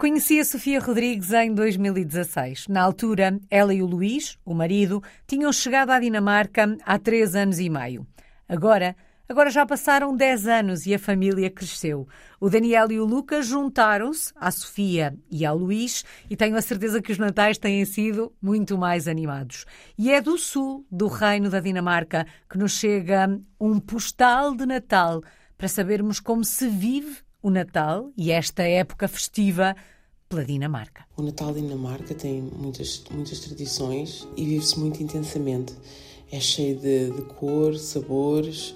Conheci 0.00 0.40
a 0.40 0.44
Sofia 0.46 0.80
Rodrigues 0.80 1.30
em 1.30 1.52
2016. 1.52 2.68
Na 2.68 2.80
altura, 2.80 3.38
ela 3.50 3.74
e 3.74 3.82
o 3.82 3.86
Luís, 3.86 4.38
o 4.46 4.54
marido, 4.54 5.02
tinham 5.26 5.52
chegado 5.52 5.90
à 5.90 6.00
Dinamarca 6.00 6.74
há 6.86 6.98
três 6.98 7.36
anos 7.36 7.58
e 7.58 7.68
meio. 7.68 8.06
Agora, 8.48 8.96
agora 9.28 9.50
já 9.50 9.66
passaram 9.66 10.16
dez 10.16 10.48
anos 10.48 10.86
e 10.86 10.94
a 10.94 10.98
família 10.98 11.50
cresceu. 11.50 12.08
O 12.40 12.48
Daniel 12.48 12.90
e 12.90 12.98
o 12.98 13.04
Lucas 13.04 13.44
juntaram-se 13.44 14.32
à 14.36 14.50
Sofia 14.50 15.14
e 15.30 15.44
ao 15.44 15.58
Luís 15.58 16.02
e 16.30 16.34
tenho 16.34 16.56
a 16.56 16.62
certeza 16.62 17.02
que 17.02 17.12
os 17.12 17.18
natais 17.18 17.58
têm 17.58 17.84
sido 17.84 18.32
muito 18.40 18.78
mais 18.78 19.06
animados. 19.06 19.66
E 19.98 20.10
é 20.10 20.22
do 20.22 20.38
sul 20.38 20.82
do 20.90 21.08
reino 21.08 21.50
da 21.50 21.60
Dinamarca 21.60 22.26
que 22.48 22.56
nos 22.56 22.72
chega 22.72 23.38
um 23.60 23.78
postal 23.78 24.54
de 24.56 24.64
Natal 24.64 25.20
para 25.58 25.68
sabermos 25.68 26.20
como 26.20 26.42
se 26.42 26.66
vive 26.70 27.18
o 27.42 27.50
Natal 27.50 28.10
e 28.16 28.30
esta 28.30 28.62
época 28.62 29.08
festiva 29.08 29.74
pela 30.28 30.44
Dinamarca. 30.44 31.04
O 31.16 31.22
Natal 31.22 31.52
Dinamarca 31.52 32.14
tem 32.14 32.40
muitas, 32.40 33.02
muitas 33.10 33.40
tradições 33.40 34.28
e 34.36 34.44
vive-se 34.44 34.78
muito 34.78 35.02
intensamente. 35.02 35.74
É 36.30 36.38
cheio 36.38 36.76
de, 36.76 37.10
de 37.10 37.22
cor, 37.22 37.76
sabores. 37.76 38.74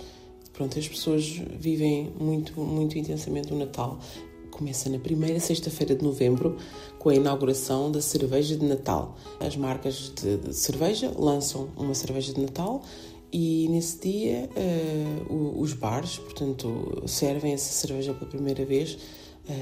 Pronto, 0.52 0.78
as 0.78 0.88
pessoas 0.88 1.24
vivem 1.58 2.12
muito, 2.18 2.60
muito 2.60 2.98
intensamente 2.98 3.52
o 3.52 3.56
Natal. 3.56 3.98
Começa 4.50 4.88
na 4.88 4.98
primeira 4.98 5.38
sexta-feira 5.38 5.94
de 5.94 6.04
novembro 6.04 6.56
com 6.98 7.08
a 7.08 7.14
inauguração 7.14 7.90
da 7.90 8.00
cerveja 8.00 8.56
de 8.56 8.64
Natal. 8.64 9.16
As 9.38 9.56
marcas 9.56 10.12
de, 10.14 10.36
de 10.36 10.54
cerveja 10.54 11.12
lançam 11.16 11.68
uma 11.76 11.94
cerveja 11.94 12.32
de 12.32 12.40
Natal 12.40 12.82
e 13.36 13.66
nesse 13.68 13.98
dia 13.98 14.48
uh, 15.28 15.60
os 15.60 15.72
bares, 15.72 16.18
portanto, 16.18 17.02
servem 17.04 17.52
essa 17.52 17.72
cerveja 17.72 18.14
pela 18.14 18.30
primeira 18.30 18.64
vez 18.64 18.92
uh, 18.92 18.98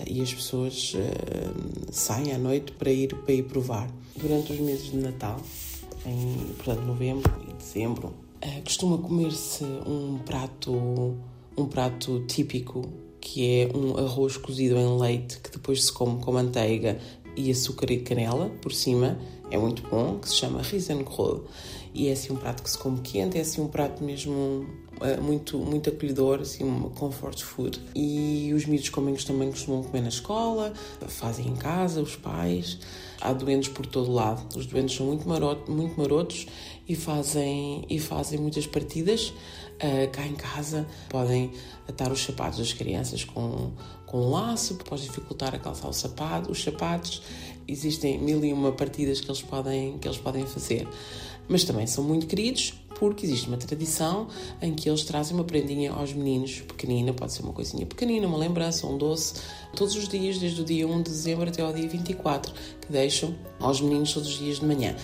e 0.07 0.21
as 0.21 0.35
pessoas 0.35 0.93
uh, 0.93 1.91
saem 1.91 2.33
à 2.33 2.39
noite 2.39 2.73
para 2.73 2.93
ir, 2.93 3.17
para 3.17 3.33
ir 3.33 3.45
provar. 3.45 3.91
Durante 4.15 4.53
os 4.53 4.61
meses 4.61 4.91
de 4.91 4.99
Natal, 4.99 5.41
em 6.05 6.53
portanto, 6.57 6.83
novembro 6.83 7.33
e 7.49 7.55
dezembro, 7.55 8.13
costuma 8.63 8.99
comer-se 8.99 9.65
um 9.65 10.19
prato, 10.19 11.17
um 11.57 11.65
prato 11.65 12.27
típico 12.27 12.87
que 13.23 13.63
é 13.63 13.71
um 13.75 13.97
arroz 13.97 14.37
cozido 14.37 14.77
em 14.77 14.99
leite 14.99 15.39
que 15.39 15.51
depois 15.51 15.85
se 15.85 15.93
come 15.93 16.21
com 16.21 16.33
manteiga 16.33 16.99
e 17.37 17.51
açúcar 17.51 17.91
e 17.91 18.01
canela 18.01 18.51
por 18.61 18.73
cima. 18.73 19.19
É 19.51 19.59
muito 19.59 19.83
bom, 19.89 20.19
que 20.19 20.29
se 20.29 20.37
chama 20.37 20.63
Riesenkohl 20.63 21.45
e 21.95 22.09
é 22.09 22.13
assim 22.13 22.33
um 22.33 22.37
prato 22.37 22.63
que 22.63 22.71
se 22.71 22.79
come 22.79 23.01
quente, 23.01 23.37
é 23.37 23.43
assim 23.43 23.61
um 23.61 23.69
prato 23.69 24.03
mesmo 24.03 24.67
muito, 25.21 25.59
muito 25.59 25.91
acolhedor, 25.91 26.41
assim 26.41 26.65
um 26.65 26.89
comfort 26.91 27.43
food. 27.43 27.81
E 27.95 28.53
os 28.55 28.67
miúdos 28.67 28.89
comem 28.89 29.15
também 29.15 29.51
costumam 29.51 29.83
comer 29.83 30.03
na 30.03 30.09
escola, 30.09 30.73
fazem 31.09 31.49
em 31.49 31.57
casa, 31.57 32.01
os 32.01 32.17
pais. 32.17 32.79
Há 33.21 33.33
doentes 33.33 33.69
por 33.69 33.87
todo 33.87 34.11
lado. 34.11 34.57
Os 34.57 34.67
doentes 34.67 34.97
são 34.97 35.07
muito, 35.07 35.29
maroto, 35.29 35.71
muito 35.71 35.99
marotos 35.99 36.47
e 36.89 36.97
fazem, 36.97 37.85
e 37.89 37.99
fazem 37.99 38.39
muitas 38.39 38.67
partidas 38.67 39.29
uh, 39.29 40.11
cá 40.11 40.27
em 40.27 40.35
casa. 40.35 40.87
Podem 41.09 41.53
atar 41.89 42.11
os 42.11 42.23
sapatos 42.23 42.59
das 42.59 42.73
crianças 42.73 43.25
com, 43.25 43.71
com 44.07 44.19
um 44.19 44.31
laço, 44.31 44.75
pode 44.77 45.03
dificultar 45.03 45.55
a 45.55 45.59
calçar 45.59 45.89
o 45.89 45.93
sapato, 45.93 46.51
os 46.51 46.63
sapatos. 46.63 47.23
Existem 47.69 48.19
mil 48.19 48.45
e 48.45 48.53
uma 48.53 48.73
partidas 48.73 49.21
que 49.21 49.29
eles 49.29 49.41
podem, 49.41 49.99
que 49.99 50.09
eles 50.09 50.19
podem 50.19 50.45
fazer 50.45 50.89
mas 51.49 51.65
também 51.65 51.87
são 51.87 52.05
muito 52.05 52.27
queridos 52.27 52.75
porque 53.03 53.27
existe 53.27 53.49
uma 53.49 53.57
tradição 53.57 54.29
em 54.61 54.73
que 54.77 54.89
eles 54.89 55.03
trazem 55.03 55.35
uma 55.35 55.43
prendinha 55.43 55.91
aos 55.91 56.13
meninos, 56.13 56.61
pequenina, 56.61 57.13
pode 57.13 57.33
ser 57.33 57.43
uma 57.43 57.53
coisinha 57.53 57.85
pequenina, 57.85 58.29
uma 58.29 58.39
lembrança, 58.39 58.87
um 58.87 58.97
doce, 58.97 59.35
todos 59.75 59.97
os 59.97 60.07
dias, 60.07 60.39
desde 60.39 60.61
o 60.61 60.65
dia 60.65 60.87
1 60.87 61.03
de 61.03 61.11
dezembro 61.11 61.49
até 61.49 61.63
ao 61.63 61.73
dia 61.73 61.89
24, 61.89 62.55
que 62.81 62.93
deixam 62.93 63.35
aos 63.59 63.81
meninos 63.81 64.13
todos 64.13 64.29
os 64.29 64.39
dias 64.39 64.61
de 64.61 64.67
manhã. 64.67 64.95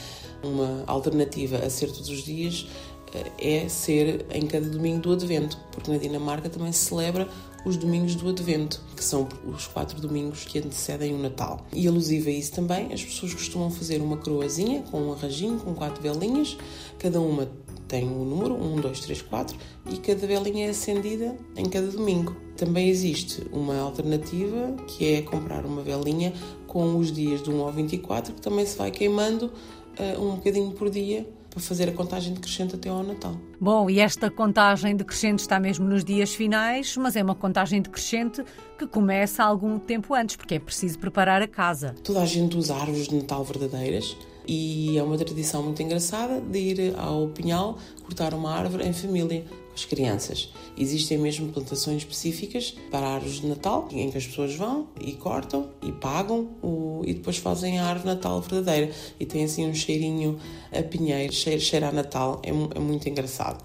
Uma 0.44 0.84
alternativa 0.86 1.56
a 1.56 1.68
ser 1.68 1.88
todos 1.88 2.08
os 2.08 2.22
dias 2.22 2.68
eh, 3.12 3.64
é 3.64 3.68
ser 3.68 4.24
em 4.30 4.46
cada 4.46 4.68
domingo 4.68 5.00
do 5.00 5.12
Advento, 5.12 5.58
porque 5.72 5.90
na 5.90 5.98
Dinamarca 5.98 6.48
também 6.48 6.70
se 6.70 6.84
celebra 6.84 7.28
os 7.64 7.76
domingos 7.76 8.14
do 8.14 8.28
Advento, 8.28 8.80
que 8.96 9.04
são 9.04 9.28
os 9.46 9.66
quatro 9.66 10.00
domingos 10.00 10.44
que 10.44 10.58
antecedem 10.58 11.14
o 11.14 11.18
Natal. 11.18 11.66
E 11.72 11.86
alusiva 11.86 12.30
a 12.30 12.32
isso 12.32 12.52
também, 12.52 12.92
as 12.92 13.04
pessoas 13.04 13.34
costumam 13.34 13.70
fazer 13.70 14.00
uma 14.00 14.16
coroazinha 14.16 14.82
com 14.82 15.00
um 15.02 15.12
arrajinho, 15.12 15.58
com 15.58 15.74
quatro 15.74 16.02
velinhas, 16.02 16.56
cada 16.98 17.20
uma 17.20 17.48
tem 17.88 18.04
o 18.04 18.24
número 18.24 18.54
1, 18.54 18.76
2, 18.82 19.00
3, 19.00 19.22
4 19.22 19.56
e 19.90 19.96
cada 19.96 20.26
velinha 20.26 20.66
é 20.66 20.70
acendida 20.70 21.34
em 21.56 21.68
cada 21.68 21.88
domingo. 21.88 22.36
Também 22.56 22.88
existe 22.88 23.46
uma 23.50 23.78
alternativa 23.78 24.76
que 24.86 25.14
é 25.14 25.22
comprar 25.22 25.64
uma 25.64 25.82
velinha 25.82 26.32
com 26.66 26.96
os 26.98 27.10
dias 27.10 27.42
de 27.42 27.50
1 27.50 27.60
ao 27.60 27.72
24 27.72 28.34
que 28.34 28.40
também 28.40 28.66
se 28.66 28.76
vai 28.76 28.90
queimando 28.90 29.46
uh, 29.46 30.22
um 30.22 30.36
bocadinho 30.36 30.70
por 30.72 30.90
dia 30.90 31.26
para 31.50 31.60
fazer 31.60 31.88
a 31.88 31.92
contagem 31.92 32.34
decrescente 32.34 32.74
até 32.74 32.90
ao 32.90 33.02
Natal. 33.02 33.34
Bom, 33.58 33.88
e 33.88 34.00
esta 34.00 34.30
contagem 34.30 34.94
decrescente 34.94 35.40
está 35.40 35.58
mesmo 35.58 35.86
nos 35.86 36.04
dias 36.04 36.34
finais, 36.34 36.96
mas 36.96 37.16
é 37.16 37.22
uma 37.22 37.34
contagem 37.34 37.80
decrescente 37.80 38.44
que 38.78 38.86
começa 38.86 39.42
algum 39.42 39.78
tempo 39.78 40.14
antes, 40.14 40.36
porque 40.36 40.56
é 40.56 40.58
preciso 40.58 40.98
preparar 40.98 41.40
a 41.40 41.48
casa. 41.48 41.94
Toda 42.04 42.20
a 42.20 42.26
gente 42.26 42.56
usa 42.56 42.74
árvores 42.74 43.08
de 43.08 43.16
Natal 43.16 43.42
verdadeiras 43.44 44.16
e 44.48 44.96
é 44.96 45.02
uma 45.02 45.18
tradição 45.18 45.62
muito 45.62 45.82
engraçada 45.82 46.40
de 46.40 46.58
ir 46.58 46.94
ao 46.96 47.28
Pinhal 47.28 47.78
cortar 48.02 48.32
uma 48.32 48.50
árvore 48.50 48.88
em 48.88 48.94
família 48.94 49.44
as 49.74 49.84
crianças. 49.84 50.52
Existem 50.76 51.18
mesmo 51.18 51.52
plantações 51.52 51.98
específicas 51.98 52.74
para 52.90 53.06
árvores 53.06 53.40
de 53.40 53.46
Natal, 53.46 53.86
em 53.92 54.10
que 54.10 54.18
as 54.18 54.26
pessoas 54.26 54.54
vão 54.56 54.88
e 55.00 55.12
cortam 55.12 55.68
e 55.82 55.92
pagam 55.92 56.48
o, 56.62 57.02
e 57.04 57.14
depois 57.14 57.36
fazem 57.36 57.78
a 57.78 57.86
árvore 57.86 58.14
Natal 58.14 58.40
verdadeira. 58.40 58.90
E 59.20 59.26
tem 59.26 59.44
assim 59.44 59.68
um 59.68 59.74
cheirinho 59.74 60.38
a 60.72 60.82
pinheiro, 60.82 61.32
cheiro 61.32 61.86
a 61.86 61.92
Natal, 61.92 62.42
é, 62.42 62.48
é 62.48 62.80
muito 62.80 63.08
engraçado. 63.08 63.62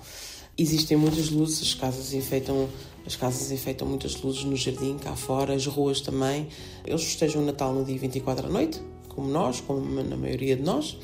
Existem 0.56 0.96
muitas 0.96 1.30
luzes, 1.30 1.64
as 1.64 1.74
casas 1.74 2.14
enfeitam 2.14 2.70
as 3.06 3.18
casas 3.18 3.52
enfeitam 3.52 3.86
muitas 3.86 4.22
luzes 4.22 4.46
no 4.46 4.56
jardim, 4.56 4.98
cá 4.98 5.14
fora, 5.14 5.54
as 5.54 5.66
ruas 5.66 6.00
também. 6.00 6.48
Eles 6.86 7.04
festejam 7.04 7.42
o 7.42 7.46
Natal 7.46 7.74
no 7.74 7.84
dia 7.84 7.98
24 7.98 8.48
à 8.48 8.50
noite, 8.50 8.82
como 9.16 9.30
nós, 9.30 9.62
como 9.62 10.04
na 10.04 10.18
maioria 10.18 10.56
de 10.56 10.62
nós. 10.62 10.98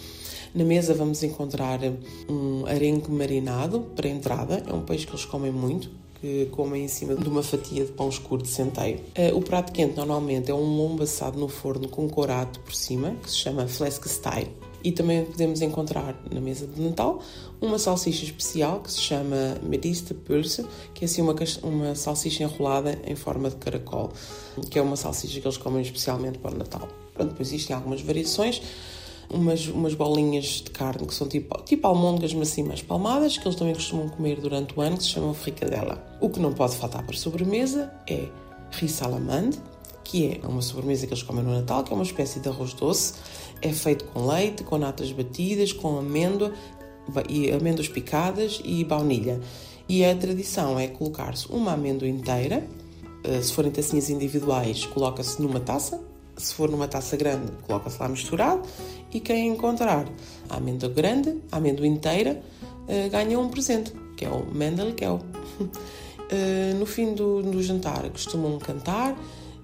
Na 0.54 0.64
mesa 0.64 0.94
vamos 0.94 1.22
encontrar 1.22 1.80
um 2.28 2.66
arenque 2.66 3.12
marinado 3.12 3.82
para 3.96 4.10
entrada, 4.10 4.64
é 4.68 4.74
um 4.74 4.82
peixe 4.82 5.06
que 5.06 5.12
eles 5.12 5.26
comem 5.26 5.52
muito, 5.52 5.92
que 6.20 6.48
comem 6.52 6.86
em 6.86 6.88
cima 6.88 7.16
de 7.16 7.30
uma 7.30 7.44
fatia 7.44 7.86
de 7.86 7.92
pão 7.92 8.10
escuro 8.10 8.42
de 8.42 8.50
centeio. 8.50 9.00
Eh, 9.14 9.32
o 9.34 9.42
prato 9.42 9.72
quente 9.72 9.96
normalmente 9.96 10.50
é 10.50 10.54
um 10.54 10.76
lombo 10.76 11.04
assado 11.04 11.40
no 11.40 11.48
forno 11.48 11.88
com 11.88 12.10
corato 12.10 12.60
por 12.62 12.74
cima, 12.74 13.16
que 13.22 13.30
se 13.30 13.38
chama 13.38 13.68
Style. 13.68 14.69
E 14.84 14.92
também 14.92 15.26
podemos 15.26 15.62
encontrar 15.62 16.16
na 16.32 16.40
mesa 16.40 16.66
de 16.66 16.82
Natal 16.82 17.20
uma 17.62 17.78
salsicha 17.78 18.24
especial 18.24 18.80
que 18.80 18.92
se 18.92 19.02
chama 19.02 19.58
Medista 19.62 20.14
Pulse, 20.14 20.66
que 20.94 21.04
é 21.04 21.06
assim 21.06 21.22
uma, 21.22 21.36
uma 21.64 21.96
salsicha 21.96 22.44
enrolada 22.44 22.98
em 23.06 23.16
forma 23.16 23.50
de 23.50 23.58
caracol, 23.58 24.12
que 24.70 24.80
é 24.80 24.82
uma 24.82 24.96
salsicha 24.96 25.42
que 25.42 25.48
eles 25.48 25.58
comem 25.58 25.82
especialmente 25.82 26.38
para 26.38 26.56
o 26.56 26.58
Natal. 26.58 26.88
Pronto, 27.14 27.32
depois 27.32 27.50
existem 27.50 27.76
algumas 27.76 28.02
variações, 28.02 28.62
umas, 29.30 29.68
umas 29.68 29.94
bolinhas 29.94 30.46
de 30.64 30.72
carne 30.72 31.06
que 31.06 31.14
são 31.14 31.28
tipo, 31.28 31.62
tipo 31.64 31.86
almôndegas, 31.86 32.34
mas 32.34 32.52
assim 32.52 32.64
mais 32.64 32.82
palmadas, 32.82 33.38
que 33.38 33.46
eles 33.46 33.58
também 33.58 33.74
costumam 33.74 34.08
comer 34.08 34.40
durante 34.40 34.78
o 34.78 34.82
ano, 34.82 34.98
que 34.98 35.04
se 35.04 35.10
chamam 35.10 35.34
fricadela. 35.34 36.02
O 36.22 36.30
que 36.30 36.40
não 36.40 36.54
pode 36.54 36.78
faltar 36.78 37.04
para 37.04 37.16
sobremesa 37.18 37.92
é 38.08 38.30
rissalamande, 38.72 39.60
que 40.10 40.40
é 40.44 40.48
uma 40.48 40.64
sobremesa 40.64 41.06
que 41.06 41.14
eles 41.14 41.22
comem 41.22 41.44
no 41.44 41.52
Natal, 41.52 41.84
que 41.84 41.94
é 41.94 41.96
uma 41.96 42.04
espécie 42.04 42.40
de 42.40 42.50
arroz 42.50 42.74
doce. 42.74 43.14
É 43.62 43.72
feito 43.72 44.06
com 44.06 44.26
leite, 44.26 44.64
com 44.64 44.76
natas 44.76 45.12
batidas, 45.12 45.72
com 45.72 46.00
amêndoa, 46.00 46.52
e 47.30 47.52
amêndoas 47.52 47.88
picadas 47.88 48.60
e 48.66 48.84
baunilha. 48.84 49.40
E 49.88 50.04
a 50.04 50.16
tradição 50.16 50.80
é 50.80 50.88
colocar-se 50.88 51.48
uma 51.52 51.74
amêndoa 51.74 52.08
inteira, 52.08 52.68
eh, 53.24 53.40
se 53.40 53.54
forem 53.54 53.70
tacinhas 53.70 54.10
individuais, 54.10 54.84
coloca-se 54.84 55.40
numa 55.40 55.60
taça, 55.60 56.02
se 56.36 56.56
for 56.56 56.72
numa 56.72 56.88
taça 56.88 57.16
grande, 57.16 57.52
coloca-se 57.68 58.02
lá 58.02 58.10
misturado 58.10 58.64
e 59.14 59.20
quem 59.20 59.50
encontrar 59.50 60.08
a 60.50 60.58
amêndoa 60.58 60.90
grande, 60.90 61.38
a 61.52 61.58
amêndoa 61.58 61.86
inteira, 61.86 62.42
uh, 62.64 63.10
ganha 63.10 63.38
um 63.38 63.50
presente, 63.50 63.92
que 64.16 64.26
é 64.26 64.30
o 64.30 64.46
Mendelkel. 64.46 65.20
uh, 65.60 66.80
no 66.80 66.86
fim 66.86 67.14
do, 67.14 67.44
do 67.44 67.62
jantar 67.62 68.10
costumam 68.10 68.58
cantar 68.58 69.16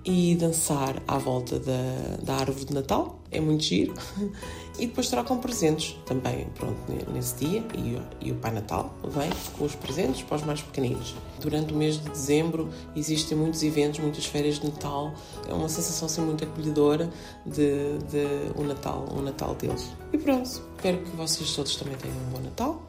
e 0.05 0.35
dançar 0.35 1.01
à 1.07 1.17
volta 1.17 1.57
da, 1.59 2.17
da 2.21 2.35
árvore 2.35 2.65
de 2.65 2.73
Natal, 2.73 3.19
é 3.31 3.39
muito 3.39 3.63
giro. 3.63 3.93
E 4.77 4.87
depois 4.87 5.07
trocam 5.07 5.37
presentes 5.37 5.95
também, 6.05 6.47
pronto, 6.53 6.75
nesse 7.13 7.35
dia. 7.35 7.63
E, 7.73 8.27
e, 8.27 8.31
o 8.33 8.35
Pai 8.35 8.51
Natal 8.51 8.93
vem 9.05 9.29
com 9.57 9.63
os 9.63 9.73
presentes 9.73 10.21
para 10.23 10.35
os 10.35 10.43
mais 10.43 10.61
pequeninos. 10.61 11.15
Durante 11.39 11.73
o 11.73 11.77
mês 11.77 11.95
de 11.95 12.09
dezembro 12.09 12.69
existem 12.93 13.37
muitos 13.37 13.63
eventos, 13.63 14.01
muitas 14.01 14.25
férias 14.25 14.59
de 14.59 14.65
Natal. 14.65 15.13
É 15.47 15.53
uma 15.53 15.69
sensação 15.69 16.07
assim, 16.07 16.19
muito 16.19 16.43
acolhedora 16.43 17.09
de, 17.45 17.97
de 18.09 18.59
o 18.59 18.65
Natal, 18.65 19.05
o 19.17 19.21
Natal 19.21 19.55
deles. 19.55 19.89
E 20.11 20.17
pronto, 20.17 20.45
espero 20.45 20.97
que 20.97 21.15
vocês 21.15 21.55
todos 21.55 21.73
também 21.77 21.95
tenham 21.95 22.17
um 22.17 22.31
bom 22.31 22.39
Natal. 22.39 22.83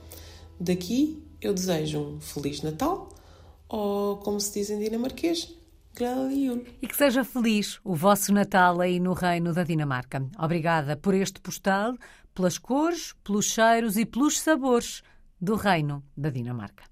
Daqui 0.58 1.22
eu 1.40 1.54
desejo 1.54 2.00
um 2.00 2.20
Feliz 2.20 2.62
Natal, 2.62 3.10
ou 3.68 4.16
como 4.16 4.40
se 4.40 4.52
diz 4.54 4.70
em 4.70 4.80
dinamarquês, 4.80 5.55
E 6.82 6.86
que 6.86 6.96
seja 6.96 7.24
feliz 7.24 7.80
o 7.82 7.94
vosso 7.94 8.32
Natal 8.32 8.80
aí 8.80 9.00
no 9.00 9.14
Reino 9.14 9.54
da 9.54 9.64
Dinamarca. 9.64 10.22
Obrigada 10.38 10.96
por 10.96 11.14
este 11.14 11.40
postal, 11.40 11.96
pelas 12.34 12.58
cores, 12.58 13.14
pelos 13.24 13.46
cheiros 13.46 13.96
e 13.96 14.04
pelos 14.04 14.38
sabores 14.38 15.02
do 15.40 15.54
Reino 15.54 16.04
da 16.16 16.28
Dinamarca. 16.28 16.84